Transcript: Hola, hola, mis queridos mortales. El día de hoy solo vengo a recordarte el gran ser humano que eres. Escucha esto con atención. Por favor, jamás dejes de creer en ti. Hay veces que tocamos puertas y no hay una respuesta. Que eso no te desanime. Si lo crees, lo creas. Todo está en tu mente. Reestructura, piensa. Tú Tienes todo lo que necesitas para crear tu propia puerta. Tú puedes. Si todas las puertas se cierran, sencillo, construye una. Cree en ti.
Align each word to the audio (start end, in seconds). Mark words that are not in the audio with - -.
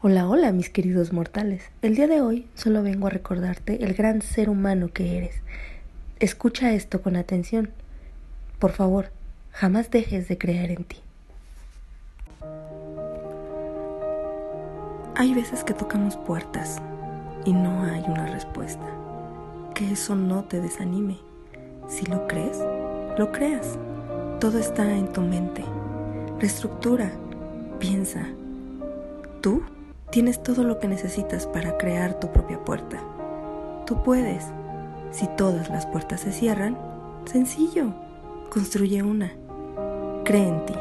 Hola, 0.00 0.28
hola, 0.28 0.52
mis 0.52 0.70
queridos 0.70 1.12
mortales. 1.12 1.64
El 1.82 1.96
día 1.96 2.06
de 2.06 2.20
hoy 2.20 2.46
solo 2.54 2.84
vengo 2.84 3.08
a 3.08 3.10
recordarte 3.10 3.82
el 3.82 3.94
gran 3.94 4.22
ser 4.22 4.48
humano 4.48 4.90
que 4.92 5.18
eres. 5.18 5.34
Escucha 6.20 6.72
esto 6.72 7.02
con 7.02 7.16
atención. 7.16 7.70
Por 8.60 8.70
favor, 8.70 9.10
jamás 9.50 9.90
dejes 9.90 10.28
de 10.28 10.38
creer 10.38 10.70
en 10.70 10.84
ti. 10.84 10.98
Hay 15.16 15.34
veces 15.34 15.64
que 15.64 15.74
tocamos 15.74 16.16
puertas 16.16 16.80
y 17.44 17.52
no 17.52 17.82
hay 17.82 18.04
una 18.06 18.26
respuesta. 18.26 18.86
Que 19.74 19.90
eso 19.90 20.14
no 20.14 20.44
te 20.44 20.60
desanime. 20.60 21.18
Si 21.88 22.06
lo 22.06 22.28
crees, 22.28 22.60
lo 23.18 23.32
creas. 23.32 23.76
Todo 24.38 24.60
está 24.60 24.96
en 24.96 25.12
tu 25.12 25.22
mente. 25.22 25.64
Reestructura, 26.38 27.10
piensa. 27.80 28.24
Tú 29.40 29.60
Tienes 30.10 30.42
todo 30.42 30.64
lo 30.64 30.78
que 30.78 30.88
necesitas 30.88 31.46
para 31.46 31.76
crear 31.76 32.18
tu 32.18 32.32
propia 32.32 32.58
puerta. 32.64 32.98
Tú 33.86 34.02
puedes. 34.02 34.44
Si 35.10 35.26
todas 35.36 35.68
las 35.68 35.86
puertas 35.86 36.20
se 36.20 36.32
cierran, 36.32 36.78
sencillo, 37.26 37.92
construye 38.50 39.02
una. 39.02 39.32
Cree 40.24 40.48
en 40.48 40.66
ti. 40.66 40.74